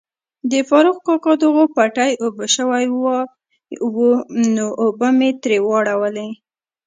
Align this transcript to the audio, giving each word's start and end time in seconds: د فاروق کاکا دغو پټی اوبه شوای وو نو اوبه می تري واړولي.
د 0.51 0.53
فاروق 0.69 0.97
کاکا 1.07 1.33
دغو 1.43 1.63
پټی 1.75 2.11
اوبه 2.23 2.45
شوای 2.55 2.85
وو 3.95 4.09
نو 4.55 4.65
اوبه 4.83 5.09
می 5.17 5.29
تري 5.41 5.59
واړولي. 5.63 6.29